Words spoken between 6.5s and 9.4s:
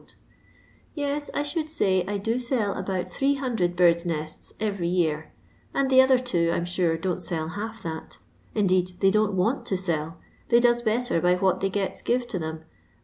I *m sure, don't sell half that Indeed they don't